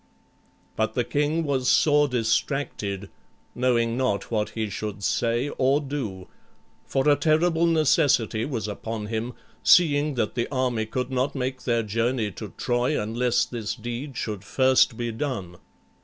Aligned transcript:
But 0.75 0.95
the 0.95 1.03
king 1.03 1.43
was 1.43 1.69
sore 1.69 2.07
distracted, 2.07 3.11
knowing 3.53 3.95
not 3.97 4.31
what 4.31 4.49
he 4.57 4.67
should 4.67 5.03
say 5.03 5.49
or 5.59 5.79
do, 5.79 6.27
for 6.87 7.07
a 7.07 7.15
terrible 7.15 7.67
necessity 7.67 8.43
was 8.43 8.67
upon 8.67 9.05
him, 9.05 9.33
seeing 9.61 10.15
that 10.15 10.33
the 10.33 10.47
army 10.51 10.87
could 10.87 11.11
not 11.11 11.35
make 11.35 11.65
their 11.65 11.83
journey 11.83 12.31
to 12.31 12.51
Troy 12.57 12.99
unless 12.99 13.45
this 13.45 13.75
deed 13.75 14.17
should 14.17 14.43
first 14.43 14.97
be 14.97 15.11
done. 15.11 15.57